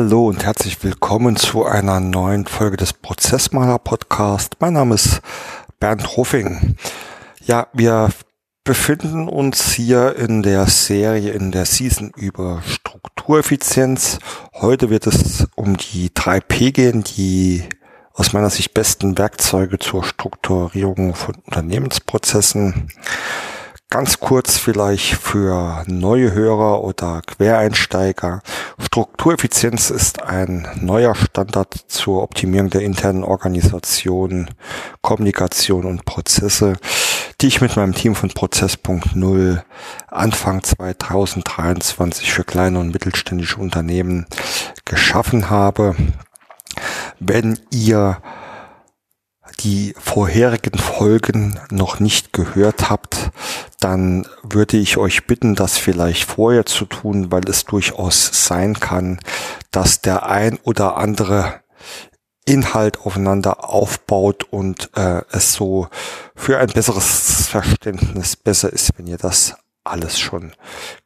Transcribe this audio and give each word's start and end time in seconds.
Hallo 0.00 0.28
und 0.28 0.44
herzlich 0.44 0.84
willkommen 0.84 1.34
zu 1.34 1.66
einer 1.66 1.98
neuen 1.98 2.46
Folge 2.46 2.76
des 2.76 2.92
Prozessmaler 2.92 3.80
Podcast. 3.80 4.54
Mein 4.60 4.74
Name 4.74 4.94
ist 4.94 5.20
Bernd 5.80 6.16
Ruffing. 6.16 6.76
Ja, 7.44 7.66
wir 7.72 8.10
befinden 8.62 9.28
uns 9.28 9.72
hier 9.72 10.14
in 10.14 10.44
der 10.44 10.66
Serie, 10.66 11.32
in 11.32 11.50
der 11.50 11.64
Season 11.64 12.12
über 12.14 12.62
Struktureffizienz. 12.64 14.20
Heute 14.54 14.88
wird 14.88 15.08
es 15.08 15.48
um 15.56 15.76
die 15.76 16.10
3P 16.10 16.70
gehen, 16.70 17.02
die 17.02 17.64
aus 18.14 18.32
meiner 18.32 18.50
Sicht 18.50 18.74
besten 18.74 19.18
Werkzeuge 19.18 19.80
zur 19.80 20.04
Strukturierung 20.04 21.16
von 21.16 21.34
Unternehmensprozessen. 21.44 22.92
Ganz 23.90 24.20
kurz 24.20 24.58
vielleicht 24.58 25.14
für 25.14 25.82
neue 25.86 26.34
Hörer 26.34 26.84
oder 26.84 27.22
Quereinsteiger. 27.26 28.42
Struktureffizienz 28.78 29.88
ist 29.88 30.22
ein 30.22 30.68
neuer 30.78 31.14
Standard 31.14 31.72
zur 31.86 32.22
Optimierung 32.22 32.68
der 32.68 32.82
internen 32.82 33.24
Organisation, 33.24 34.50
Kommunikation 35.00 35.86
und 35.86 36.04
Prozesse, 36.04 36.74
die 37.40 37.46
ich 37.46 37.62
mit 37.62 37.76
meinem 37.76 37.94
Team 37.94 38.14
von 38.14 38.28
Prozess.0 38.28 39.62
Anfang 40.08 40.62
2023 40.62 42.30
für 42.30 42.44
kleine 42.44 42.80
und 42.80 42.92
mittelständische 42.92 43.56
Unternehmen 43.56 44.26
geschaffen 44.84 45.48
habe. 45.48 45.96
Wenn 47.20 47.58
ihr 47.70 48.18
die 49.60 49.94
vorherigen 49.98 50.78
Folgen 50.78 51.58
noch 51.70 52.00
nicht 52.00 52.32
gehört 52.32 52.90
habt, 52.90 53.27
dann 53.80 54.26
würde 54.42 54.76
ich 54.76 54.96
euch 54.96 55.26
bitten, 55.26 55.54
das 55.54 55.78
vielleicht 55.78 56.24
vorher 56.24 56.66
zu 56.66 56.84
tun, 56.84 57.30
weil 57.30 57.48
es 57.48 57.64
durchaus 57.64 58.46
sein 58.46 58.78
kann, 58.78 59.20
dass 59.70 60.00
der 60.00 60.26
ein 60.26 60.58
oder 60.64 60.96
andere 60.96 61.60
Inhalt 62.44 63.00
aufeinander 63.00 63.68
aufbaut 63.68 64.44
und 64.44 64.90
äh, 64.96 65.22
es 65.30 65.52
so 65.52 65.88
für 66.34 66.58
ein 66.58 66.68
besseres 66.68 67.46
Verständnis 67.46 68.36
besser 68.36 68.72
ist, 68.72 68.92
wenn 68.96 69.06
ihr 69.06 69.18
das 69.18 69.54
alles 69.84 70.18
schon 70.18 70.52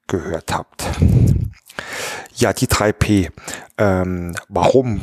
gehört 0.07 0.53
habt. 0.53 0.85
Ja, 2.35 2.53
die 2.53 2.69
3P. 2.69 3.31
Ähm, 3.79 4.35
warum 4.49 5.03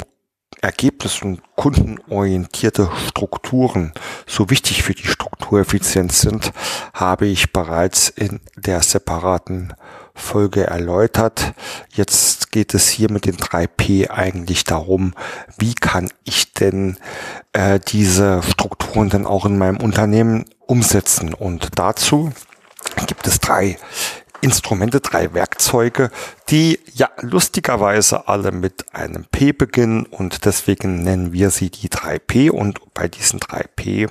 Ergebnis- 0.61 1.21
und 1.21 1.41
kundenorientierte 1.55 2.89
Strukturen 3.07 3.93
so 4.27 4.49
wichtig 4.49 4.83
für 4.83 4.93
die 4.93 5.07
Struktureffizienz 5.07 6.21
sind, 6.21 6.51
habe 6.93 7.27
ich 7.27 7.53
bereits 7.53 8.09
in 8.09 8.41
der 8.55 8.81
separaten 8.81 9.73
Folge 10.13 10.67
erläutert. 10.67 11.53
Jetzt 11.93 12.51
geht 12.51 12.73
es 12.73 12.89
hier 12.89 13.11
mit 13.11 13.25
den 13.25 13.37
3P 13.37 14.09
eigentlich 14.09 14.63
darum, 14.65 15.13
wie 15.57 15.75
kann 15.75 16.09
ich 16.25 16.53
denn 16.53 16.97
äh, 17.53 17.79
diese 17.79 18.41
Strukturen 18.43 19.09
dann 19.09 19.25
auch 19.25 19.45
in 19.45 19.57
meinem 19.57 19.77
Unternehmen 19.77 20.45
umsetzen. 20.67 21.33
Und 21.33 21.79
dazu 21.79 22.31
gibt 23.07 23.27
es 23.27 23.39
drei 23.39 23.77
Instrumente, 24.41 25.01
drei 25.01 25.33
Werkzeuge, 25.33 26.11
die 26.49 26.79
ja 26.93 27.09
lustigerweise 27.21 28.27
alle 28.27 28.51
mit 28.51 28.93
einem 28.93 29.25
P 29.25 29.51
beginnen 29.51 30.05
und 30.05 30.45
deswegen 30.45 31.03
nennen 31.03 31.33
wir 31.33 31.49
sie 31.49 31.69
die 31.69 31.89
3P 31.89 32.49
und 32.49 32.79
bei 32.93 33.07
diesen 33.07 33.39
3P 33.39 34.09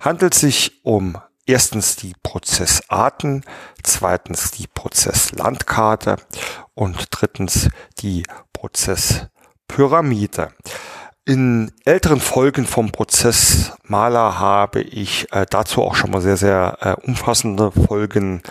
handelt 0.00 0.34
es 0.34 0.40
sich 0.40 0.84
um 0.84 1.18
erstens 1.46 1.96
die 1.96 2.14
Prozessarten, 2.22 3.44
zweitens 3.82 4.50
die 4.52 4.66
Prozesslandkarte 4.66 6.16
und 6.74 7.08
drittens 7.10 7.68
die 7.98 8.24
Prozesspyramide. 8.52 10.48
In 11.24 11.70
älteren 11.84 12.20
Folgen 12.20 12.66
vom 12.66 12.90
Prozessmaler 12.90 14.40
habe 14.40 14.80
ich 14.80 15.32
äh, 15.32 15.46
dazu 15.48 15.82
auch 15.82 15.94
schon 15.94 16.10
mal 16.10 16.20
sehr, 16.20 16.36
sehr 16.36 16.78
äh, 16.80 16.94
umfassende 17.06 17.70
Folgen 17.70 18.42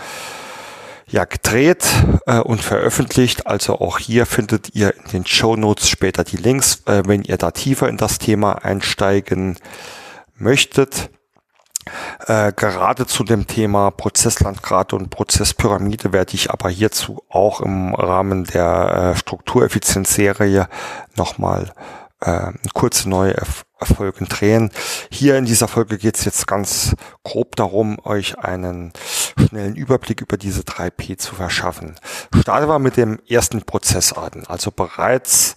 ja 1.11 1.25
gedreht 1.25 1.85
äh, 2.25 2.39
und 2.39 2.61
veröffentlicht. 2.61 3.47
Also 3.47 3.79
auch 3.79 3.99
hier 3.99 4.25
findet 4.25 4.75
ihr 4.75 4.95
in 4.95 5.11
den 5.11 5.25
Show 5.25 5.55
Notes 5.55 5.89
später 5.89 6.23
die 6.23 6.37
Links, 6.37 6.83
äh, 6.85 7.03
wenn 7.05 7.23
ihr 7.23 7.37
da 7.37 7.51
tiefer 7.51 7.89
in 7.89 7.97
das 7.97 8.19
Thema 8.19 8.63
einsteigen 8.63 9.57
möchtet. 10.35 11.09
Äh, 12.27 12.53
gerade 12.53 13.07
zu 13.07 13.23
dem 13.23 13.47
Thema 13.47 13.91
Prozesslandgrad 13.91 14.93
und 14.93 15.09
Prozesspyramide 15.09 16.13
werde 16.13 16.35
ich 16.35 16.51
aber 16.51 16.69
hierzu 16.69 17.23
auch 17.27 17.61
im 17.61 17.95
Rahmen 17.95 18.43
der 18.45 19.13
äh, 19.13 19.17
Struktureffizienzserie 19.17 20.67
nochmal 21.15 21.73
äh, 22.21 22.51
kurze 22.73 23.09
neue 23.09 23.35
Folgen 23.81 24.27
drehen. 24.27 24.71
Hier 25.11 25.37
in 25.37 25.45
dieser 25.45 25.67
Folge 25.67 25.97
geht 25.97 26.17
es 26.17 26.25
jetzt 26.25 26.47
ganz 26.47 26.95
grob 27.23 27.55
darum, 27.55 27.97
euch 28.03 28.37
einen 28.37 28.93
schnellen 29.37 29.75
Überblick 29.75 30.21
über 30.21 30.37
diese 30.37 30.61
3P 30.61 31.17
zu 31.17 31.35
verschaffen. 31.35 31.95
Starte 32.39 32.67
war 32.67 32.79
mit 32.79 32.97
dem 32.97 33.19
ersten 33.27 33.63
Prozessarten. 33.63 34.45
Also 34.47 34.71
bereits 34.71 35.55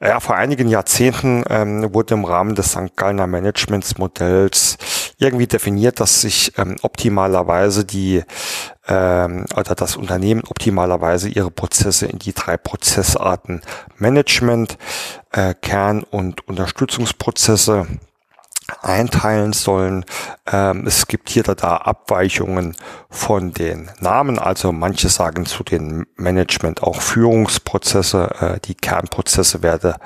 ja, 0.00 0.20
vor 0.20 0.36
einigen 0.36 0.68
Jahrzehnten 0.68 1.44
ähm, 1.48 1.94
wurde 1.94 2.14
im 2.14 2.24
Rahmen 2.24 2.54
des 2.54 2.72
St. 2.72 2.96
Gallner 2.96 3.26
Managementsmodells 3.26 4.76
irgendwie 5.18 5.46
definiert, 5.46 6.00
dass 6.00 6.20
sich 6.20 6.52
ähm, 6.58 6.76
optimalerweise 6.82 7.84
die 7.84 8.22
ähm, 8.86 9.46
oder 9.56 9.74
das 9.74 9.96
Unternehmen 9.96 10.42
optimalerweise 10.44 11.28
ihre 11.28 11.50
Prozesse 11.50 12.06
in 12.06 12.18
die 12.18 12.32
drei 12.32 12.56
Prozessarten 12.56 13.62
Management, 13.96 14.76
äh, 15.32 15.54
Kern- 15.54 16.02
und 16.02 16.46
Unterstützungsprozesse 16.46 17.86
einteilen 18.82 19.52
sollen. 19.52 20.04
Ähm, 20.50 20.86
es 20.86 21.06
gibt 21.06 21.30
hier 21.30 21.44
da 21.44 21.76
Abweichungen 21.76 22.74
von 23.08 23.52
den 23.52 23.90
Namen. 24.00 24.38
Also 24.38 24.72
manche 24.72 25.08
sagen 25.08 25.46
zu 25.46 25.62
den 25.62 26.06
Management 26.16 26.82
auch 26.82 27.00
Führungsprozesse. 27.00 28.28
Äh, 28.40 28.60
die 28.60 28.74
Kernprozesse 28.74 29.62
werde, 29.62 29.96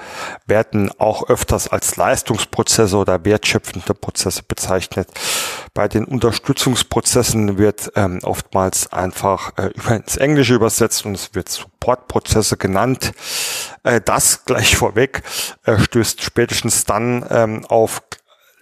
werden 0.47 0.91
auch 0.99 1.29
öfters 1.29 1.69
als 1.69 1.97
Leistungsprozesse 1.97 2.97
oder 2.97 3.25
wertschöpfende 3.25 3.95
Prozesse 3.95 4.43
bezeichnet. 4.47 5.09
Bei 5.73 5.89
den 5.89 6.05
Unterstützungsprozessen 6.05 7.57
wird 7.57 7.93
ähm, 7.97 8.21
oftmals 8.23 8.93
einfach 8.93 9.53
äh, 9.57 9.71
ins 9.95 10.17
Englische 10.17 10.55
übersetzt 10.55 11.07
und 11.07 11.15
es 11.15 11.35
wird 11.35 11.49
Supportprozesse 11.49 12.57
genannt. 12.59 13.13
Äh, 13.85 14.01
das 14.03 14.45
gleich 14.45 14.77
vorweg 14.77 15.23
äh, 15.65 15.79
stößt 15.79 16.23
spätestens 16.23 16.85
dann 16.85 17.25
ähm, 17.31 17.65
auf 17.67 18.03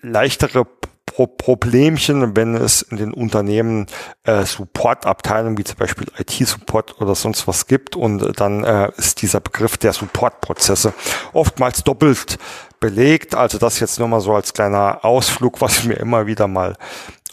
leichtere 0.02 0.64
Pro 1.06 1.26
Problemchen, 1.26 2.36
wenn 2.36 2.54
es 2.54 2.82
in 2.82 2.96
den 2.96 3.12
Unternehmen 3.12 3.86
äh, 4.24 4.44
Supportabteilungen 4.44 5.58
wie 5.58 5.64
zum 5.64 5.78
Beispiel 5.78 6.06
IT-Support 6.18 7.00
oder 7.00 7.14
sonst 7.14 7.48
was 7.48 7.66
gibt 7.66 7.96
und 7.96 8.38
dann 8.38 8.62
äh, 8.62 8.92
ist 8.96 9.22
dieser 9.22 9.40
Begriff 9.40 9.78
der 9.78 9.92
Supportprozesse 9.94 10.92
oftmals 11.32 11.82
doppelt 11.82 12.38
belegt. 12.78 13.34
Also 13.34 13.58
das 13.58 13.80
jetzt 13.80 13.98
nur 13.98 14.06
mal 14.06 14.20
so 14.20 14.34
als 14.34 14.52
kleiner 14.52 15.04
Ausflug, 15.04 15.60
was 15.60 15.84
mir 15.84 15.94
immer 15.94 16.26
wieder 16.26 16.46
mal 16.46 16.76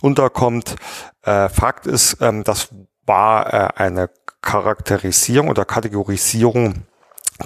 unterkommt. 0.01 0.75
Äh, 1.23 1.50
Fakt 1.50 1.85
ist, 1.85 2.18
ähm, 2.21 2.44
das 2.44 2.69
war 3.06 3.53
äh, 3.53 3.69
eine 3.75 4.09
Charakterisierung 4.41 5.50
oder 5.50 5.65
Kategorisierung 5.65 6.85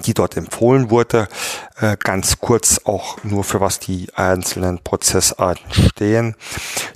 die 0.04 0.14
dort 0.14 0.36
empfohlen 0.36 0.90
wurde. 0.90 1.28
Äh, 1.80 1.96
ganz 1.98 2.38
kurz 2.38 2.82
auch 2.84 3.24
nur 3.24 3.42
für 3.42 3.60
was 3.60 3.80
die 3.80 4.08
einzelnen 4.14 4.78
Prozessarten 4.78 5.72
stehen. 5.72 6.36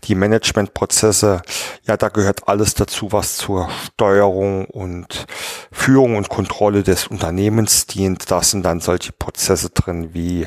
Die 0.05 0.15
Managementprozesse, 0.15 1.43
ja, 1.85 1.97
da 1.97 2.09
gehört 2.09 2.47
alles 2.49 2.75
dazu, 2.75 3.11
was 3.11 3.37
zur 3.37 3.69
Steuerung 3.95 4.67
und 4.67 5.27
Führung 5.73 6.17
und 6.17 6.29
Kontrolle 6.29 6.83
des 6.83 7.09
Unternehmens 7.09 7.87
dient. 7.87 8.31
Da 8.31 8.43
sind 8.43 8.63
dann 8.65 8.81
solche 8.81 9.13
Prozesse 9.13 9.71
drin 9.71 10.15
wie 10.15 10.47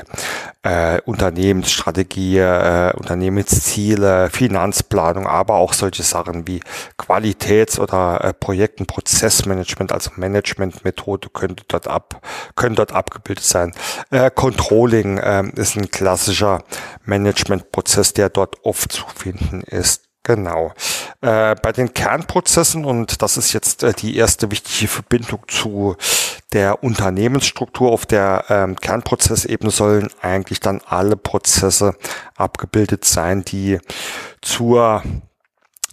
äh, 0.64 1.02
Unternehmensstrategie, 1.02 2.38
äh, 2.38 2.94
Unternehmensziele, 2.96 4.30
Finanzplanung, 4.30 5.28
aber 5.28 5.56
auch 5.56 5.74
solche 5.74 6.04
Sachen 6.04 6.48
wie 6.48 6.62
Qualitäts- 6.98 7.80
oder 7.80 8.24
äh, 8.24 8.34
Projekten, 8.34 8.86
Prozessmanagement, 8.86 9.92
also 9.92 10.12
Managementmethode 10.16 11.30
könnte 11.30 11.64
dort 11.68 11.88
ab 11.88 12.22
können 12.56 12.76
dort 12.76 12.94
abgebildet 12.94 13.46
sein. 13.46 13.74
Äh, 14.10 14.32
Controlling 14.32 15.18
äh, 15.18 15.44
ist 15.56 15.76
ein 15.76 15.92
klassischer 15.92 16.64
Managementprozess, 17.06 18.14
der 18.14 18.30
dort 18.30 18.64
oft 18.64 18.92
zu 18.92 19.04
finden 19.16 19.62
ist. 19.62 20.08
Genau. 20.28 20.74
Äh, 21.22 21.56
bei 21.56 21.72
den 21.72 21.94
Kernprozessen, 21.94 22.84
und 22.84 23.22
das 23.22 23.38
ist 23.38 23.54
jetzt 23.54 23.84
äh, 23.84 23.94
die 23.94 24.18
erste 24.18 24.52
wichtige 24.52 24.90
Verbindung 24.90 25.44
zu 25.48 25.96
der 26.52 26.84
Unternehmensstruktur 26.84 27.94
auf 27.94 28.06
der 28.06 28.44
ähm, 28.50 28.76
Kernprozessebene, 28.76 29.72
sollen 29.72 30.10
eigentlich 30.22 30.60
dann 30.60 30.82
alle 30.86 31.16
Prozesse 31.16 31.96
abgebildet 32.36 33.06
sein, 33.06 33.46
die 33.46 33.80
zur 34.42 35.02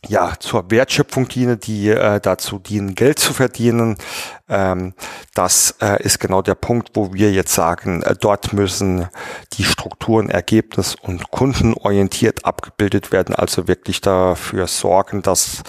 ja, 0.08 0.34
zur 0.38 0.70
Wertschöpfung 0.70 1.28
dienen, 1.28 1.60
die 1.60 1.88
äh, 1.88 2.20
dazu 2.20 2.58
dienen, 2.58 2.94
Geld 2.94 3.18
zu 3.18 3.32
verdienen. 3.32 3.96
Ähm, 4.48 4.94
das 5.34 5.76
äh, 5.80 6.02
ist 6.02 6.20
genau 6.20 6.42
der 6.42 6.54
Punkt, 6.54 6.90
wo 6.94 7.14
wir 7.14 7.32
jetzt 7.32 7.54
sagen, 7.54 8.02
äh, 8.02 8.14
dort 8.18 8.52
müssen 8.52 9.08
die 9.54 9.64
Strukturen 9.64 10.28
ergebnis- 10.28 10.94
und 10.94 11.30
kundenorientiert 11.30 12.44
abgebildet 12.44 13.12
werden, 13.12 13.34
also 13.34 13.66
wirklich 13.68 14.00
dafür 14.00 14.66
sorgen, 14.66 15.22
dass 15.22 15.62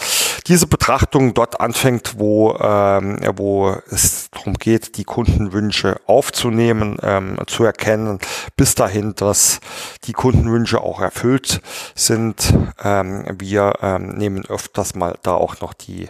diese 0.47 0.67
Betrachtung 0.67 1.33
dort 1.33 1.59
anfängt, 1.59 2.19
wo, 2.19 2.55
ähm, 2.59 3.19
wo 3.35 3.75
es 3.89 4.29
darum 4.31 4.53
geht, 4.53 4.97
die 4.97 5.03
Kundenwünsche 5.03 5.99
aufzunehmen, 6.05 6.97
ähm, 7.01 7.37
zu 7.47 7.63
erkennen, 7.63 8.19
bis 8.55 8.75
dahin, 8.75 9.15
dass 9.15 9.59
die 10.07 10.13
Kundenwünsche 10.13 10.81
auch 10.81 11.01
erfüllt 11.01 11.61
sind. 11.95 12.53
Ähm, 12.83 13.25
wir 13.37 13.73
ähm, 13.81 14.15
nehmen 14.17 14.45
öfters 14.45 14.95
mal 14.95 15.17
da 15.23 15.33
auch 15.33 15.61
noch 15.61 15.73
die 15.73 16.09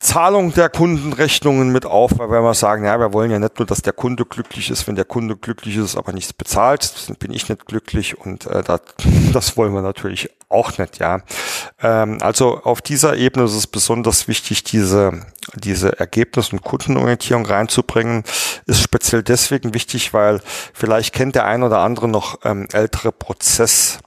Zahlung 0.00 0.54
der 0.54 0.68
Kundenrechnungen 0.68 1.70
mit 1.70 1.84
auf, 1.84 2.18
weil 2.18 2.30
wir 2.30 2.40
mal 2.40 2.54
sagen, 2.54 2.84
ja, 2.84 3.00
wir 3.00 3.12
wollen 3.12 3.32
ja 3.32 3.40
nicht 3.40 3.58
nur, 3.58 3.66
dass 3.66 3.82
der 3.82 3.92
Kunde 3.92 4.24
glücklich 4.24 4.70
ist, 4.70 4.86
wenn 4.86 4.94
der 4.94 5.04
Kunde 5.04 5.36
glücklich 5.36 5.76
ist, 5.76 5.96
aber 5.96 6.12
nichts 6.12 6.32
bezahlt, 6.32 6.92
bin 7.18 7.32
ich 7.32 7.48
nicht 7.48 7.66
glücklich 7.66 8.16
und 8.16 8.46
äh, 8.46 8.62
das, 8.62 8.80
das 9.32 9.56
wollen 9.56 9.74
wir 9.74 9.82
natürlich 9.82 10.30
auch 10.48 10.78
nicht, 10.78 10.98
ja. 10.98 11.20
Ähm, 11.82 12.18
also 12.20 12.62
auf 12.62 12.80
dieser 12.80 13.16
Ebene 13.16 13.46
ist 13.46 13.54
es 13.54 13.66
besonders 13.66 14.28
wichtig, 14.28 14.62
diese, 14.62 15.26
diese 15.54 15.98
Ergebnis- 15.98 16.52
und 16.52 16.62
Kundenorientierung 16.62 17.44
reinzubringen. 17.44 18.22
Ist 18.66 18.80
speziell 18.80 19.22
deswegen 19.22 19.74
wichtig, 19.74 20.14
weil 20.14 20.40
vielleicht 20.72 21.12
kennt 21.12 21.34
der 21.34 21.44
ein 21.44 21.62
oder 21.62 21.78
andere 21.78 22.08
noch 22.08 22.38
ähm, 22.44 22.68
ältere 22.72 23.12
Prozess 23.12 23.98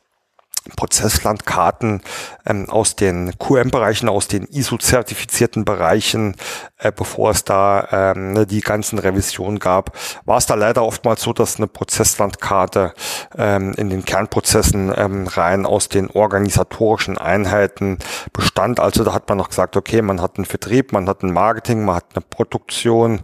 Prozesslandkarten 0.76 2.02
ähm, 2.46 2.70
aus 2.70 2.96
den 2.96 3.38
QM-Bereichen, 3.38 4.10
aus 4.10 4.28
den 4.28 4.46
ISO-zertifizierten 4.46 5.66
Bereichen, 5.66 6.36
äh, 6.78 6.92
bevor 6.92 7.32
es 7.32 7.44
da 7.44 7.88
ähm, 7.92 8.34
ne, 8.34 8.46
die 8.46 8.62
ganzen 8.62 9.00
Revisionen 9.00 9.60
gab, 9.60 9.98
war 10.26 10.38
es 10.38 10.46
da 10.46 10.56
leider 10.56 10.84
oftmals 10.84 11.22
so, 11.22 11.34
dass 11.34 11.58
eine 11.58 11.68
Prozesslandkarte 11.68 12.94
ähm, 13.38 13.74
in 13.78 13.90
den 13.90 14.06
Kernprozessen 14.06 14.94
ähm, 14.96 15.28
rein 15.28 15.66
aus 15.66 15.90
den 15.90 16.10
organisatorischen 16.10 17.18
Einheiten 17.18 17.98
bestand. 18.34 18.80
Also 18.80 19.04
da 19.04 19.14
hat 19.14 19.30
man 19.30 19.38
noch 19.38 19.50
gesagt, 19.50 19.78
okay, 19.78 20.02
man 20.02 20.22
hat 20.22 20.38
einen 20.38 20.46
Vertrieb, 20.46 20.92
man 20.92 21.08
hat 21.08 21.24
ein 21.24 21.32
Marketing, 21.32 21.86
man 21.86 21.96
hat 21.96 22.06
eine 22.16 22.22
Produktion 22.22 23.22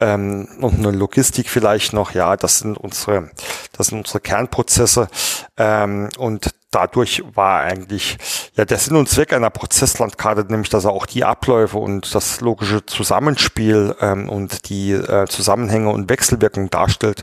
ähm, 0.00 0.48
und 0.60 0.78
eine 0.78 0.90
Logistik 0.90 1.48
vielleicht 1.48 1.92
noch. 1.92 2.12
Ja, 2.12 2.36
das 2.36 2.58
sind 2.58 2.76
unsere, 2.76 3.30
das 3.72 3.88
sind 3.88 3.98
unsere 3.98 4.20
Kernprozesse 4.20 5.08
ähm, 5.56 6.08
und 6.18 6.50
dadurch 6.70 7.22
war 7.34 7.60
eigentlich 7.60 8.18
ja 8.54 8.64
der 8.64 8.78
Sinn 8.78 8.96
und 8.96 9.08
Zweck 9.08 9.32
einer 9.32 9.50
Prozesslandkarte, 9.50 10.44
nämlich 10.48 10.68
dass 10.68 10.84
er 10.84 10.92
auch 10.92 11.06
die 11.06 11.24
Abläufe 11.24 11.78
und 11.78 12.14
das 12.14 12.40
logische 12.40 12.84
Zusammenspiel 12.84 13.96
ähm, 14.00 14.28
und 14.28 14.68
die 14.68 14.92
äh, 14.92 15.26
Zusammenhänge 15.26 15.90
und 15.90 16.10
Wechselwirkung 16.10 16.70
darstellt, 16.70 17.22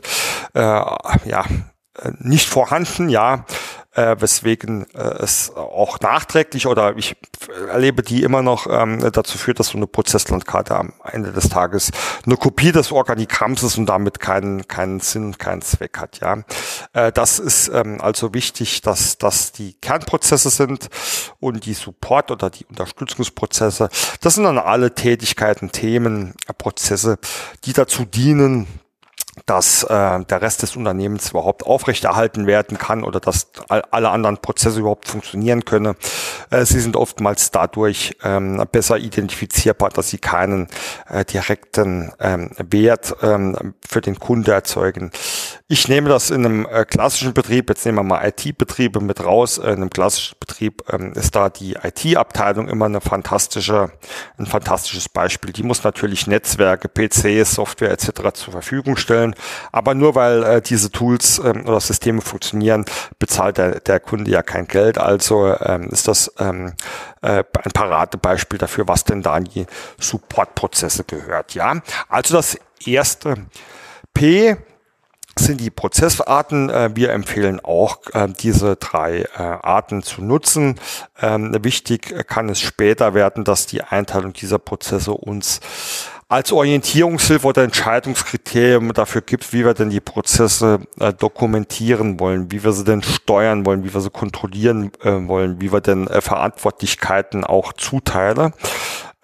äh, 0.54 0.60
ja 0.60 1.44
nicht 2.18 2.48
vorhanden, 2.48 3.08
ja 3.08 3.44
äh, 3.96 4.16
weswegen 4.20 4.86
äh, 4.94 5.22
es 5.22 5.54
auch 5.56 6.00
nachträglich 6.00 6.66
oder 6.66 6.96
ich 6.96 7.16
erlebe 7.68 8.02
die 8.02 8.22
immer 8.22 8.42
noch 8.42 8.66
ähm, 8.70 9.10
dazu 9.10 9.38
führt, 9.38 9.58
dass 9.58 9.68
so 9.68 9.78
eine 9.78 9.86
Prozesslandkarte 9.86 10.76
am 10.76 10.92
Ende 11.10 11.32
des 11.32 11.48
Tages 11.48 11.90
eine 12.24 12.36
Kopie 12.36 12.72
des 12.72 12.92
Organigramms 12.92 13.62
ist 13.62 13.78
und 13.78 13.86
damit 13.86 14.20
keinen 14.20 14.68
keinen 14.68 15.00
Sinn 15.00 15.24
und 15.26 15.38
keinen 15.38 15.62
Zweck 15.62 15.98
hat. 15.98 16.20
Ja, 16.20 16.42
äh, 16.92 17.10
das 17.10 17.38
ist 17.38 17.68
ähm, 17.68 18.00
also 18.00 18.34
wichtig, 18.34 18.82
dass 18.82 19.16
dass 19.16 19.52
die 19.52 19.74
Kernprozesse 19.80 20.50
sind 20.50 20.88
und 21.40 21.64
die 21.64 21.74
Support 21.74 22.30
oder 22.30 22.50
die 22.50 22.66
Unterstützungsprozesse. 22.66 23.88
Das 24.20 24.34
sind 24.34 24.44
dann 24.44 24.58
alle 24.58 24.94
Tätigkeiten, 24.94 25.72
Themen, 25.72 26.34
Prozesse, 26.58 27.18
die 27.64 27.72
dazu 27.72 28.04
dienen, 28.04 28.66
dass 29.44 29.82
äh, 29.82 30.24
der 30.24 30.42
Rest 30.42 30.62
des 30.62 30.76
Unternehmens 30.76 31.30
überhaupt 31.30 31.66
aufrechterhalten 31.66 32.46
werden 32.46 32.78
kann 32.78 33.04
oder 33.04 33.20
dass 33.20 33.48
alle 33.68 34.08
anderen 34.08 34.38
Prozesse 34.38 34.80
überhaupt 34.80 35.08
funktionieren 35.08 35.64
können. 35.64 35.94
Äh, 36.50 36.64
sie 36.64 36.80
sind 36.80 36.96
oftmals 36.96 37.50
dadurch 37.50 38.16
ähm, 38.24 38.62
besser 38.72 38.98
identifizierbar, 38.98 39.90
dass 39.90 40.08
sie 40.08 40.18
keinen 40.18 40.68
äh, 41.08 41.24
direkten 41.24 42.12
ähm, 42.20 42.50
Wert 42.58 43.14
ähm, 43.22 43.74
für 43.86 44.00
den 44.00 44.18
Kunde 44.18 44.52
erzeugen. 44.52 45.10
Ich 45.68 45.88
nehme 45.88 46.08
das 46.08 46.30
in 46.30 46.44
einem 46.44 46.66
äh, 46.66 46.84
klassischen 46.84 47.34
Betrieb, 47.34 47.68
jetzt 47.68 47.84
nehmen 47.84 47.98
wir 47.98 48.04
mal 48.04 48.26
IT-Betriebe 48.28 49.00
mit 49.00 49.24
raus. 49.24 49.58
In 49.58 49.64
einem 49.64 49.90
klassischen 49.90 50.36
Betrieb 50.38 50.84
ähm, 50.92 51.12
ist 51.14 51.34
da 51.34 51.50
die 51.50 51.74
IT-Abteilung 51.82 52.68
immer 52.68 52.84
eine 52.84 53.00
fantastische, 53.00 53.90
ein 54.38 54.46
fantastisches 54.46 55.08
Beispiel. 55.08 55.52
Die 55.52 55.64
muss 55.64 55.82
natürlich 55.82 56.28
Netzwerke, 56.28 56.88
PCs, 56.88 57.56
Software 57.56 57.90
etc. 57.90 58.32
zur 58.34 58.52
Verfügung 58.52 58.96
stellen. 58.96 59.25
Aber 59.72 59.94
nur 59.94 60.14
weil 60.14 60.42
äh, 60.42 60.62
diese 60.62 60.90
Tools 60.90 61.38
ähm, 61.38 61.66
oder 61.66 61.80
Systeme 61.80 62.20
funktionieren, 62.20 62.84
bezahlt 63.18 63.58
der, 63.58 63.80
der 63.80 64.00
Kunde 64.00 64.30
ja 64.30 64.42
kein 64.42 64.66
Geld. 64.66 64.98
Also 64.98 65.54
ähm, 65.60 65.88
ist 65.90 66.08
das 66.08 66.32
ähm, 66.38 66.74
äh, 67.22 67.44
ein 67.62 67.70
Paradebeispiel 67.72 68.58
dafür, 68.58 68.88
was 68.88 69.04
denn 69.04 69.22
da 69.22 69.36
in 69.38 69.44
die 69.44 69.66
Supportprozesse 69.98 71.04
gehört. 71.04 71.54
Ja, 71.54 71.80
also 72.08 72.34
das 72.36 72.58
erste 72.84 73.46
P 74.14 74.56
sind 75.38 75.60
die 75.60 75.70
Prozessarten. 75.70 76.70
Äh, 76.70 76.90
wir 76.94 77.12
empfehlen 77.12 77.60
auch, 77.60 77.98
äh, 78.12 78.28
diese 78.28 78.76
drei 78.76 79.22
äh, 79.22 79.26
Arten 79.38 80.02
zu 80.02 80.22
nutzen. 80.22 80.80
Ähm, 81.20 81.54
wichtig 81.62 82.26
kann 82.26 82.48
es 82.48 82.60
später 82.60 83.14
werden, 83.14 83.44
dass 83.44 83.66
die 83.66 83.82
Einteilung 83.82 84.32
dieser 84.32 84.58
Prozesse 84.58 85.12
uns 85.12 85.60
als 86.28 86.50
Orientierungshilfe 86.52 87.46
oder 87.46 87.62
Entscheidungskriterium 87.62 88.92
dafür 88.92 89.20
gibt, 89.20 89.52
wie 89.52 89.64
wir 89.64 89.74
denn 89.74 89.90
die 89.90 90.00
Prozesse 90.00 90.80
äh, 90.98 91.12
dokumentieren 91.12 92.18
wollen, 92.18 92.50
wie 92.50 92.64
wir 92.64 92.72
sie 92.72 92.84
denn 92.84 93.02
steuern 93.02 93.64
wollen, 93.64 93.84
wie 93.84 93.94
wir 93.94 94.00
sie 94.00 94.10
kontrollieren 94.10 94.90
äh, 95.02 95.28
wollen, 95.28 95.60
wie 95.60 95.72
wir 95.72 95.80
denn 95.80 96.08
äh, 96.08 96.20
Verantwortlichkeiten 96.20 97.44
auch 97.44 97.72
zuteilen. 97.74 98.52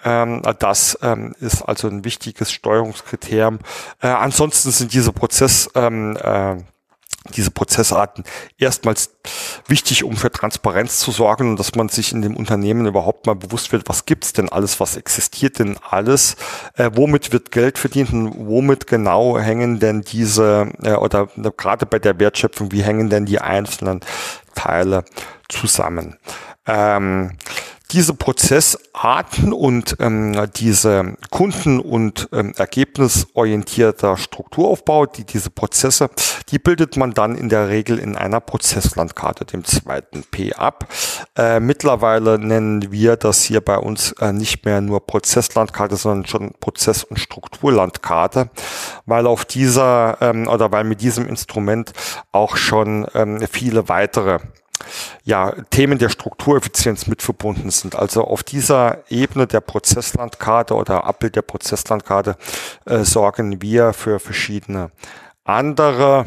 Ähm, 0.05 0.43
das 0.61 0.97
ähm, 1.03 1.35
ist 1.41 1.63
also 1.63 1.89
ein 1.89 2.05
wichtiges 2.05 2.53
Steuerungskriterium. 2.53 3.59
Äh, 4.01 4.09
ansonsten 4.09 4.71
sind 4.71 4.93
diese 4.93 5.13
Prozess 5.13 5.71
ähm, 5.75 6.17
äh, 6.17 6.57
diese 7.35 7.51
Prozessarten 7.51 8.25
erstmals 8.59 9.15
wichtig, 9.69 10.05
um 10.05 10.17
für 10.17 10.31
Transparenz 10.31 10.99
zu 10.99 11.11
sorgen 11.11 11.51
und 11.51 11.59
dass 11.59 11.75
man 11.75 11.89
sich 11.89 12.13
in 12.13 12.23
dem 12.23 12.37
Unternehmen 12.37 12.87
überhaupt 12.87 13.27
mal 13.27 13.35
bewusst 13.35 13.73
wird, 13.73 13.89
was 13.89 14.07
gibt's 14.07 14.33
denn 14.33 14.49
alles, 14.49 14.81
was 14.81 14.97
existiert 14.97 15.59
denn 15.59 15.77
alles, 15.89 16.37
äh, 16.77 16.91
womit 16.95 17.33
wird 17.33 17.53
Geld 17.53 17.79
verdient 17.79 18.13
und 18.13 18.35
womit 18.47 18.87
genau 18.87 19.39
hängen 19.39 19.79
denn 19.79 20.03
diese, 20.03 20.73
äh, 20.83 20.95
oder 20.95 21.29
gerade 21.57 21.87
bei 21.87 21.99
der 21.99 22.19
Wertschöpfung, 22.19 22.73
wie 22.73 22.83
hängen 22.83 23.11
denn 23.11 23.27
die 23.27 23.41
einzelnen 23.41 24.01
Teile 24.55 25.05
zusammen. 25.49 26.17
Ähm, 26.67 27.33
diese 27.93 28.15
Prozessarten 28.15 29.53
und 29.53 29.97
ähm, 30.01 30.49
diese 30.57 31.15
kunden- 31.31 31.81
und 31.81 32.29
ähm, 32.33 32.55
ergebnisorientierter 32.57 34.17
Strukturaufbau, 34.17 35.07
die 35.07 35.25
diese 35.25 35.51
Prozesse, 35.51 36.09
die 36.49 36.59
bildet 36.59 36.97
man 36.97 37.13
dann 37.13 37.37
in 37.37 37.49
der 37.49 37.69
Regel 37.69 37.99
in 37.99 38.17
einer 38.17 38.41
Prozesslandkarte, 38.41 39.45
dem 39.45 39.65
zweiten 39.65 40.25
P 40.25 40.55
ab. 40.55 40.89
Äh, 41.37 41.61
mittlerweile 41.61 42.39
nennen 42.39 42.91
wir 42.91 43.17
das 43.17 43.43
hier 43.43 43.61
bei 43.61 43.77
uns 43.77 44.13
äh, 44.13 44.33
nicht 44.33 44.65
mehr 44.65 44.81
nur 44.81 45.07
Prozesslandkarte, 45.07 45.97
sondern 45.97 46.27
schon 46.27 46.53
Prozess- 46.61 47.05
und 47.05 47.19
Strukturlandkarte, 47.19 48.49
weil 49.05 49.27
auf 49.27 49.45
dieser 49.45 50.17
ähm, 50.21 50.49
oder 50.49 50.73
weil 50.73 50.85
mit 50.85 51.03
diesem 51.03 51.29
Instrument 51.29 51.93
auch 52.33 52.57
schon 52.57 53.07
ähm, 53.15 53.41
viele 53.51 53.89
weitere 53.89 54.39
ja, 55.25 55.53
Themen 55.71 55.99
der 55.99 56.09
Struktureffizienz 56.09 57.07
mit 57.07 57.23
verbunden 57.23 57.71
sind. 57.71 57.95
Also 57.95 58.25
auf 58.25 58.43
dieser 58.43 58.99
Ebene 59.09 59.47
der 59.47 59.61
Prozesslandkarte 59.61 60.75
oder 60.75 61.05
Abbild 61.05 61.37
der 61.37 61.43
Prozesslandkarte 61.43 62.37
äh, 62.87 63.05
sorgen 63.05 63.63
wir 63.63 63.93
für 63.93 64.19
verschiedene 64.19 64.91
andere 65.45 66.25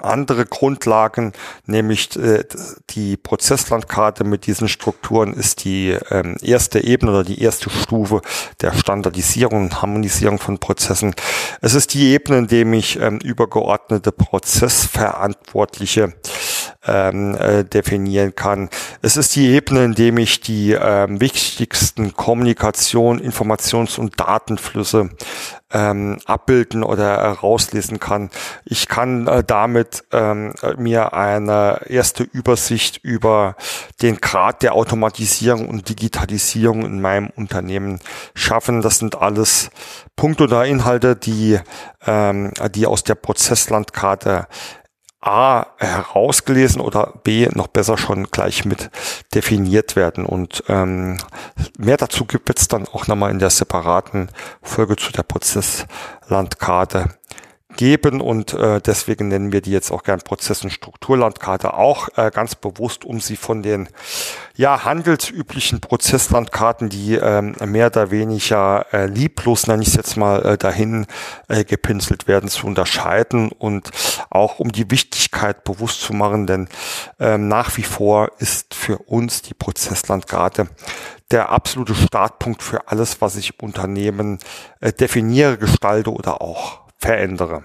andere 0.00 0.46
Grundlagen, 0.46 1.32
nämlich 1.66 2.16
äh, 2.16 2.44
die 2.90 3.16
Prozesslandkarte 3.16 4.24
mit 4.24 4.46
diesen 4.46 4.68
Strukturen 4.68 5.32
ist 5.32 5.64
die 5.64 5.96
ähm, 6.10 6.36
erste 6.40 6.84
Ebene 6.84 7.10
oder 7.10 7.24
die 7.24 7.42
erste 7.42 7.68
Stufe 7.68 8.22
der 8.60 8.74
Standardisierung 8.74 9.64
und 9.64 9.82
Harmonisierung 9.82 10.38
von 10.38 10.58
Prozessen. 10.58 11.16
Es 11.60 11.74
ist 11.74 11.94
die 11.94 12.12
Ebene, 12.12 12.38
in 12.38 12.46
dem 12.46 12.72
ich 12.74 13.00
ähm, 13.00 13.18
übergeordnete 13.18 14.12
Prozessverantwortliche 14.12 16.14
ähm, 16.88 17.36
äh, 17.36 17.64
definieren 17.64 18.34
kann. 18.34 18.68
Es 19.02 19.16
ist 19.16 19.36
die 19.36 19.48
Ebene, 19.48 19.84
in 19.84 19.94
dem 19.94 20.18
ich 20.18 20.40
die 20.40 20.72
ähm, 20.72 21.20
wichtigsten 21.20 22.14
Kommunikation, 22.14 23.20
Informations- 23.20 23.98
und 23.98 24.18
Datenflüsse 24.18 25.10
ähm, 25.70 26.18
abbilden 26.24 26.82
oder 26.82 27.18
herauslesen 27.18 28.00
kann. 28.00 28.30
Ich 28.64 28.88
kann 28.88 29.26
äh, 29.26 29.44
damit 29.44 30.04
ähm, 30.12 30.54
mir 30.76 31.12
eine 31.12 31.80
erste 31.88 32.22
Übersicht 32.22 32.98
über 33.02 33.56
den 34.00 34.16
Grad 34.20 34.62
der 34.62 34.74
Automatisierung 34.74 35.68
und 35.68 35.88
Digitalisierung 35.88 36.84
in 36.84 37.00
meinem 37.00 37.30
Unternehmen 37.36 38.00
schaffen. 38.34 38.80
Das 38.80 38.98
sind 38.98 39.16
alles 39.16 39.70
Punkte 40.16 40.44
oder 40.44 40.64
Inhalte, 40.64 41.16
die, 41.16 41.58
ähm, 42.06 42.52
die 42.74 42.86
aus 42.86 43.04
der 43.04 43.14
Prozesslandkarte 43.14 44.46
A 45.20 45.66
herausgelesen 45.78 46.80
oder 46.80 47.14
B 47.24 47.48
noch 47.52 47.66
besser 47.66 47.98
schon 47.98 48.24
gleich 48.30 48.64
mit 48.64 48.90
definiert 49.34 49.96
werden. 49.96 50.24
Und 50.24 50.62
ähm, 50.68 51.18
mehr 51.76 51.96
dazu 51.96 52.24
gibt 52.24 52.56
es 52.58 52.68
dann 52.68 52.86
auch 52.86 53.08
nochmal 53.08 53.30
in 53.32 53.40
der 53.40 53.50
separaten 53.50 54.30
Folge 54.62 54.96
zu 54.96 55.10
der 55.10 55.24
Prozesslandkarte 55.24 57.18
geben 57.78 58.20
und 58.20 58.54
äh, 58.54 58.80
deswegen 58.80 59.28
nennen 59.28 59.52
wir 59.52 59.62
die 59.62 59.70
jetzt 59.70 59.92
auch 59.92 60.02
gern 60.02 60.18
Prozess- 60.20 60.64
und 60.64 60.70
Strukturlandkarte 60.70 61.74
auch 61.74 62.08
äh, 62.16 62.30
ganz 62.34 62.56
bewusst, 62.56 63.04
um 63.04 63.20
sie 63.20 63.36
von 63.36 63.62
den 63.62 63.88
ja 64.56 64.84
handelsüblichen 64.84 65.80
Prozesslandkarten, 65.80 66.88
die 66.88 67.14
ähm, 67.14 67.54
mehr 67.64 67.86
oder 67.86 68.10
weniger 68.10 68.84
äh, 68.92 69.06
lieblos, 69.06 69.68
nenne 69.68 69.82
ich 69.82 69.88
es 69.88 69.94
jetzt 69.94 70.16
mal, 70.16 70.44
äh, 70.44 70.58
dahin 70.58 71.06
äh, 71.46 71.64
gepinselt 71.64 72.26
werden, 72.26 72.50
zu 72.50 72.66
unterscheiden 72.66 73.52
und 73.52 73.90
auch 74.28 74.58
um 74.58 74.72
die 74.72 74.90
Wichtigkeit 74.90 75.62
bewusst 75.62 76.00
zu 76.00 76.12
machen, 76.12 76.48
denn 76.48 76.68
ähm, 77.20 77.46
nach 77.46 77.76
wie 77.76 77.84
vor 77.84 78.32
ist 78.40 78.74
für 78.74 78.98
uns 78.98 79.42
die 79.42 79.54
Prozesslandkarte 79.54 80.66
der 81.30 81.50
absolute 81.50 81.94
Startpunkt 81.94 82.64
für 82.64 82.88
alles, 82.88 83.20
was 83.20 83.36
ich 83.36 83.60
Unternehmen 83.62 84.40
äh, 84.80 84.92
definiere, 84.92 85.58
gestalte 85.58 86.12
oder 86.12 86.42
auch 86.42 86.87
verändere. 86.98 87.64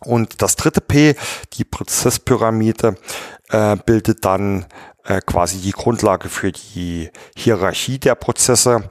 Und 0.00 0.42
das 0.42 0.56
dritte 0.56 0.80
P, 0.80 1.14
die 1.54 1.64
Prozesspyramide, 1.64 2.96
äh, 3.50 3.76
bildet 3.76 4.24
dann 4.24 4.66
äh, 5.04 5.20
quasi 5.20 5.58
die 5.58 5.72
Grundlage 5.72 6.28
für 6.28 6.52
die 6.52 7.10
Hierarchie 7.36 7.98
der 7.98 8.14
Prozesse. 8.14 8.88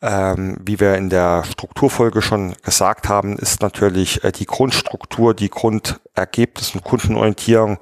Ähm, 0.00 0.58
wie 0.60 0.78
wir 0.78 0.94
in 0.94 1.10
der 1.10 1.42
Strukturfolge 1.42 2.22
schon 2.22 2.54
gesagt 2.62 3.08
haben, 3.08 3.36
ist 3.36 3.62
natürlich 3.62 4.22
äh, 4.22 4.30
die 4.30 4.46
Grundstruktur, 4.46 5.34
die 5.34 5.50
Grundergebnis 5.50 6.72
und 6.74 6.84
Kundenorientierung 6.84 7.78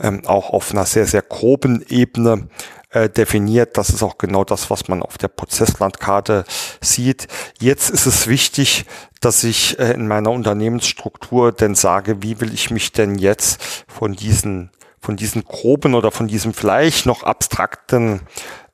ähm, 0.00 0.22
auch 0.26 0.50
auf 0.50 0.72
einer 0.72 0.84
sehr, 0.84 1.06
sehr 1.06 1.22
groben 1.22 1.84
Ebene 1.88 2.48
äh, 2.94 3.10
definiert. 3.10 3.76
Das 3.76 3.90
ist 3.90 4.02
auch 4.02 4.18
genau 4.18 4.44
das, 4.44 4.70
was 4.70 4.88
man 4.88 5.02
auf 5.02 5.18
der 5.18 5.28
Prozesslandkarte 5.28 6.44
sieht. 6.80 7.28
Jetzt 7.60 7.90
ist 7.90 8.06
es 8.06 8.26
wichtig, 8.26 8.86
dass 9.20 9.44
ich 9.44 9.78
äh, 9.78 9.92
in 9.92 10.06
meiner 10.06 10.30
Unternehmensstruktur 10.30 11.52
denn 11.52 11.74
sage, 11.74 12.22
wie 12.22 12.40
will 12.40 12.54
ich 12.54 12.70
mich 12.70 12.92
denn 12.92 13.16
jetzt 13.16 13.84
von 13.88 14.14
diesen 14.14 14.70
von 15.00 15.16
diesen 15.16 15.44
groben 15.44 15.94
oder 15.94 16.10
von 16.10 16.28
diesem 16.28 16.54
vielleicht 16.54 17.04
noch 17.04 17.24
abstrakten 17.24 18.22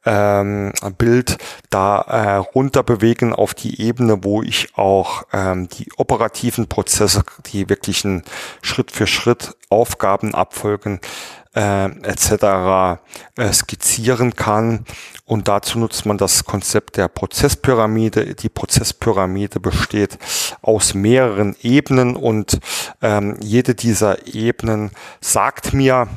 ähm, 0.05 0.73
Bild 0.97 1.39
da 1.71 2.01
äh, 2.03 2.37
runter 2.37 2.83
bewegen 2.83 3.33
auf 3.35 3.55
die 3.55 3.81
Ebene, 3.83 4.23
wo 4.23 4.43
ich 4.43 4.77
auch 4.77 5.25
ähm, 5.33 5.69
die 5.69 5.89
operativen 5.97 6.69
Prozesse, 6.69 7.23
die 7.53 7.69
wirklichen 7.69 8.23
Schritt 8.63 8.91
für 8.91 9.07
Schritt 9.07 9.57
Aufgaben 9.69 10.35
abfolgen, 10.35 11.01
äh, 11.55 11.87
etc. 11.87 13.01
Äh, 13.37 13.53
skizzieren 13.53 14.37
kann. 14.37 14.85
Und 15.25 15.49
dazu 15.49 15.79
nutzt 15.79 16.07
man 16.07 16.19
das 16.19 16.45
Konzept 16.45 16.97
der 16.97 17.09
Prozesspyramide. 17.09 18.35
Die 18.35 18.49
Prozesspyramide 18.49 19.61
besteht 19.61 20.19
aus 20.63 20.95
mehreren 20.95 21.57
Ebenen 21.63 22.17
und 22.17 22.59
ähm, 23.01 23.37
jede 23.41 23.75
dieser 23.75 24.27
Ebenen 24.27 24.91
sagt 25.21 25.73
mir, 25.73 26.09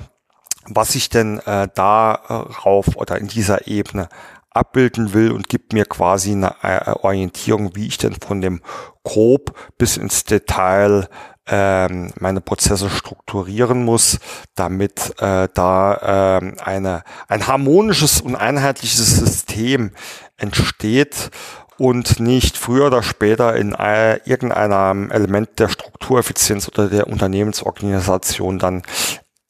was 0.65 0.95
ich 0.95 1.09
denn 1.09 1.39
äh, 1.39 1.67
darauf 1.75 2.95
oder 2.95 3.17
in 3.17 3.27
dieser 3.27 3.67
Ebene 3.67 4.09
abbilden 4.53 5.13
will 5.13 5.31
und 5.31 5.49
gibt 5.49 5.73
mir 5.73 5.85
quasi 5.85 6.31
eine 6.31 6.55
äh, 6.61 6.91
Orientierung, 6.91 7.75
wie 7.75 7.87
ich 7.87 7.97
denn 7.97 8.15
von 8.15 8.39
dem 8.39 8.61
grob 9.03 9.53
bis 9.77 9.97
ins 9.97 10.23
Detail 10.23 11.09
ähm, 11.47 12.11
meine 12.19 12.41
Prozesse 12.41 12.89
strukturieren 12.89 13.83
muss, 13.83 14.19
damit 14.55 15.13
äh, 15.19 15.49
da 15.53 16.39
äh, 16.39 16.61
eine, 16.61 17.03
ein 17.27 17.47
harmonisches 17.47 18.21
und 18.21 18.35
einheitliches 18.35 19.17
System 19.17 19.91
entsteht 20.37 21.31
und 21.77 22.19
nicht 22.19 22.57
früher 22.57 22.87
oder 22.87 23.03
später 23.03 23.55
in 23.55 23.73
äh, 23.73 24.17
irgendeinem 24.25 25.11
Element 25.11 25.59
der 25.59 25.69
Struktureffizienz 25.69 26.67
oder 26.67 26.87
der 26.87 27.07
Unternehmensorganisation 27.07 28.59
dann 28.59 28.83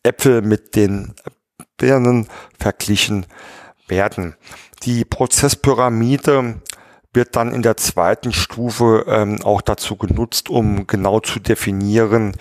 Äpfel 0.03 0.41
mit 0.41 0.75
den 0.75 1.13
Birnen 1.77 2.27
verglichen 2.57 3.25
werden. 3.87 4.35
Die 4.83 5.05
Prozesspyramide 5.05 6.61
wird 7.13 7.35
dann 7.35 7.53
in 7.53 7.61
der 7.61 7.77
zweiten 7.77 8.33
Stufe 8.33 9.05
ähm, 9.07 9.41
auch 9.43 9.61
dazu 9.61 9.95
genutzt, 9.95 10.49
um 10.49 10.87
genau 10.87 11.19
zu 11.19 11.39
definieren, 11.39 12.35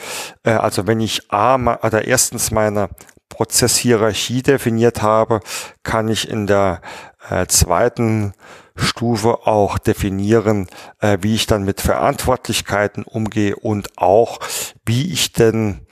äh, 0.44 0.50
also 0.50 0.86
wenn 0.86 1.00
ich 1.00 1.30
A, 1.30 1.54
oder 1.54 2.06
erstens 2.06 2.50
meine 2.50 2.88
Prozesshierarchie 3.28 4.42
definiert 4.42 5.02
habe, 5.02 5.40
kann 5.82 6.08
ich 6.08 6.28
in 6.28 6.46
der 6.46 6.82
äh, 7.30 7.46
zweiten 7.46 8.34
Stufe 8.76 9.46
auch 9.46 9.78
definieren, 9.78 10.68
äh, 11.00 11.18
wie 11.20 11.34
ich 11.34 11.46
dann 11.46 11.64
mit 11.64 11.80
Verantwortlichkeiten 11.80 13.04
umgehe 13.04 13.56
und 13.56 13.96
auch, 13.96 14.40
wie 14.84 15.12
ich 15.12 15.32
denn 15.32 15.86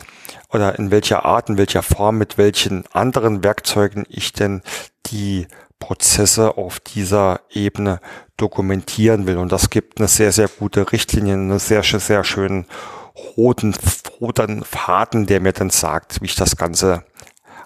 oder 0.53 0.79
in 0.79 0.91
welcher 0.91 1.25
Art, 1.25 1.49
in 1.49 1.59
welcher 1.59 1.83
Form, 1.83 2.19
mit 2.19 2.37
welchen 2.37 2.85
anderen 2.93 3.45
Werkzeugen 3.45 4.05
ich 4.09 4.33
denn 4.33 4.63
die 5.07 5.47
Prozesse 5.81 6.57
auf 6.57 6.79
dieser 6.79 7.41
Ebene 7.51 8.01
dokumentieren 8.37 9.27
will. 9.27 9.39
Und 9.39 9.51
das 9.51 9.71
gibt 9.71 9.99
eine 9.99 10.07
sehr, 10.07 10.31
sehr 10.31 10.49
gute 10.49 10.93
Richtlinie, 10.93 11.35
eine 11.35 11.59
sehr, 11.59 11.83
sehr 11.83 12.23
schönen 12.23 12.67
roten, 13.37 13.75
roten 14.21 14.65
Faden, 14.65 15.27
der 15.27 15.41
mir 15.41 15.53
dann 15.53 15.71
sagt, 15.71 16.21
wie 16.21 16.27
ich 16.27 16.37
das 16.37 16.57
Ganze 16.57 17.03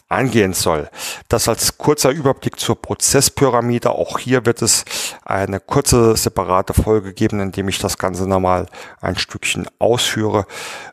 angehen 0.09 0.53
soll. 0.53 0.89
Das 1.29 1.49
als 1.49 1.79
kurzer 1.79 2.11
Überblick 2.11 2.59
zur 2.59 2.81
Prozesspyramide. 2.81 3.91
Auch 3.91 4.19
hier 4.19 4.47
wird 4.47 4.63
es 4.63 4.85
eine 5.25 5.61
kurze 5.61 6.17
separate 6.17 6.75
Folge 6.75 7.13
geben, 7.13 7.41
in 7.41 7.53
dem 7.53 7.69
ich 7.69 7.79
das 7.79 7.99
Ganze 7.99 8.29
nochmal 8.29 8.67
ein 9.01 9.17
Stückchen 9.17 9.67
ausführe. 9.79 10.47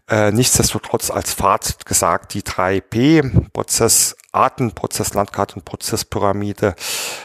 Äh, 0.09 0.31
nichtsdestotrotz 0.31 1.11
als 1.11 1.33
Fazit 1.33 1.85
gesagt, 1.85 2.33
die 2.33 2.41
3P, 2.41 3.49
Prozess, 3.51 4.15
Arten, 4.31 4.71
Prozesslandkarte 4.71 5.55
und 5.55 5.65
Prozesspyramide 5.65 6.75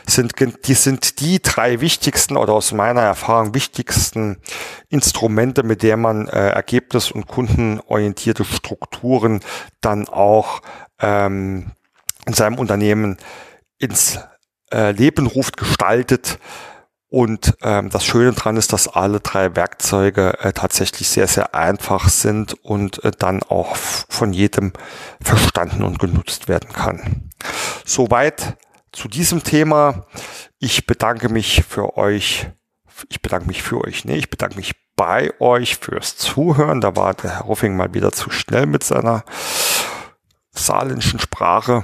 sind, 0.07 0.35
die 0.67 0.75
sind 0.75 1.21
die 1.21 1.41
drei 1.41 1.81
wichtigsten 1.81 2.37
oder 2.37 2.53
aus 2.53 2.73
meiner 2.73 3.03
Erfahrung 3.03 3.55
wichtigsten 3.55 4.39
Instrumente, 4.89 5.63
mit 5.63 5.83
der 5.83 5.97
man 5.97 6.29
äh, 6.29 6.51
ergebnis- 6.51 7.11
und 7.13 7.27
kundenorientierte 7.27 8.45
Strukturen 8.45 9.41
dann 9.81 10.09
auch 10.09 10.61
ähm, 11.01 11.73
in 12.27 12.33
seinem 12.33 12.59
Unternehmen 12.59 13.19
ins 13.79 14.19
äh, 14.73 14.91
Leben 14.91 15.27
ruft, 15.27 15.57
gestaltet. 15.57 16.39
Und 17.17 17.57
ähm, 17.63 17.89
das 17.89 18.05
Schöne 18.05 18.35
dran 18.35 18.59
ist, 18.59 18.75
dass 18.75 18.89
alle 18.89 19.21
drei 19.21 19.57
Werkzeuge 19.57 20.39
äh, 20.41 20.53
tatsächlich 20.53 21.09
sehr, 21.09 21.27
sehr 21.27 21.55
einfach 21.55 22.11
sind 22.11 22.63
und 22.63 23.03
äh, 23.05 23.11
dann 23.11 23.43
auch 23.43 23.75
von 23.75 24.35
jedem 24.35 24.75
verstanden 25.23 25.83
und 25.83 25.99
genutzt 25.99 26.47
werden 26.47 26.71
kann. 26.75 27.31
Soweit 27.87 28.59
zu 28.93 29.09
diesem 29.09 29.43
Thema. 29.43 30.05
Ich 30.59 30.87
bedanke 30.87 31.31
mich 31.31 31.65
für 31.67 31.97
euch. 31.97 32.51
Ich 33.09 33.23
bedanke 33.23 33.47
mich 33.47 33.63
für 33.63 33.81
euch. 33.83 34.05
Nee, 34.05 34.17
ich 34.17 34.29
bedanke 34.29 34.57
mich 34.57 34.75
bei 34.95 35.33
euch 35.41 35.77
fürs 35.77 36.19
Zuhören. 36.19 36.83
Da 36.83 36.97
war 36.97 37.15
der 37.15 37.31
Herr 37.31 37.45
Ruffing 37.45 37.77
mal 37.77 37.95
wieder 37.95 38.13
zu 38.13 38.29
schnell 38.29 38.67
mit 38.67 38.85
seiner 38.85 39.25
saarländischen 40.51 41.19
Sprache. 41.19 41.81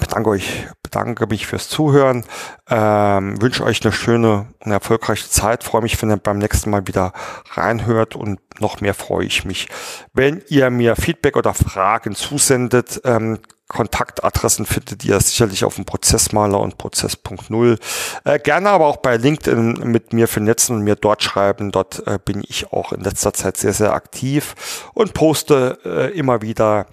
Bedanke 0.00 0.30
euch, 0.30 0.68
bedanke 0.88 1.26
mich 1.26 1.46
fürs 1.46 1.68
Zuhören, 1.68 2.24
ähm, 2.70 3.40
wünsche 3.42 3.62
euch 3.62 3.84
eine 3.84 3.92
schöne 3.92 4.46
und 4.64 4.72
erfolgreiche 4.72 5.28
Zeit, 5.28 5.62
freue 5.62 5.82
mich, 5.82 6.00
wenn 6.00 6.10
ihr 6.10 6.16
beim 6.16 6.38
nächsten 6.38 6.70
Mal 6.70 6.86
wieder 6.86 7.12
reinhört 7.52 8.16
und 8.16 8.40
noch 8.60 8.80
mehr 8.80 8.94
freue 8.94 9.26
ich 9.26 9.44
mich, 9.44 9.68
wenn 10.14 10.42
ihr 10.48 10.70
mir 10.70 10.96
Feedback 10.96 11.36
oder 11.36 11.52
Fragen 11.52 12.14
zusendet, 12.14 13.02
ähm, 13.04 13.38
Kontaktadressen 13.68 14.64
findet 14.64 15.04
ihr 15.04 15.20
sicherlich 15.20 15.64
auf 15.64 15.74
dem 15.74 15.84
Prozessmaler 15.84 16.58
und 16.58 16.78
Prozess.0. 16.78 17.78
Äh, 18.24 18.38
gerne 18.38 18.70
aber 18.70 18.86
auch 18.86 18.96
bei 18.96 19.18
LinkedIn 19.18 19.80
mit 19.84 20.14
mir 20.14 20.26
vernetzen 20.26 20.76
und 20.76 20.82
mir 20.82 20.96
dort 20.96 21.22
schreiben. 21.22 21.70
Dort 21.70 22.06
äh, 22.06 22.18
bin 22.24 22.42
ich 22.48 22.72
auch 22.72 22.92
in 22.92 23.02
letzter 23.02 23.34
Zeit 23.34 23.58
sehr, 23.58 23.74
sehr 23.74 23.92
aktiv 23.92 24.54
und 24.94 25.12
poste 25.12 25.78
äh, 25.84 26.18
immer 26.18 26.40
wieder 26.40 26.86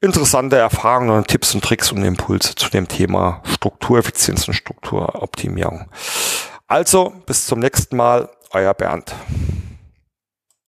interessante 0.00 0.56
Erfahrungen 0.56 1.10
und 1.10 1.28
Tipps 1.28 1.54
und 1.54 1.62
Tricks 1.62 1.92
und 1.92 2.02
Impulse 2.02 2.54
zu 2.54 2.70
dem 2.70 2.88
Thema 2.88 3.42
Struktureffizienz 3.44 4.48
und 4.48 4.54
Strukturoptimierung. 4.54 5.90
Also, 6.66 7.12
bis 7.26 7.46
zum 7.46 7.60
nächsten 7.60 7.96
Mal, 7.96 8.30
euer 8.52 8.72
Bernd. 8.72 9.14